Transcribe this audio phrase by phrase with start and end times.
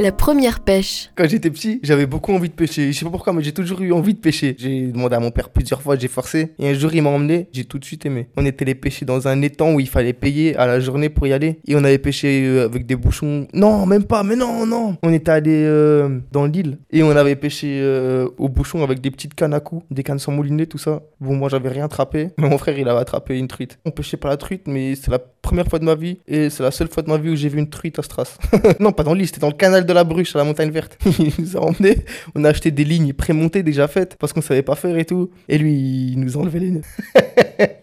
[0.00, 1.10] La première pêche.
[1.14, 2.92] Quand j'étais petit, j'avais beaucoup envie de pêcher.
[2.92, 4.56] Je sais pas pourquoi, mais j'ai toujours eu envie de pêcher.
[4.58, 6.52] J'ai demandé à mon père plusieurs fois, j'ai forcé.
[6.58, 8.28] Et un jour, il m'a emmené, j'ai tout de suite aimé.
[8.36, 11.28] On était allé pêcher dans un étang où il fallait payer à la journée pour
[11.28, 11.60] y aller.
[11.68, 13.46] Et on avait pêché euh, avec des bouchons.
[13.54, 14.96] Non, même pas, mais non, non.
[15.04, 19.12] On était allé euh, dans l'île et on avait pêché euh, au bouchon avec des
[19.12, 21.02] petites cannes à coups, des cannes sans moulinet, tout ça.
[21.20, 22.30] Bon, moi, j'avais rien attrapé.
[22.38, 23.78] Mais mon frère, il avait attrapé une truite.
[23.84, 26.62] On pêchait pas la truite, mais c'est la première fois de ma vie et c'est
[26.62, 28.38] la seule fois de ma vie où j'ai vu une truite à Stras.
[28.80, 30.98] non, pas dans l'île, c'était dans le canal de la Bruche à la montagne verte.
[31.18, 34.62] il nous a emmenés, on a acheté des lignes prémontées déjà faites parce qu'on savait
[34.62, 35.30] pas faire et tout.
[35.48, 36.82] Et lui, il nous a enlevé les nœuds.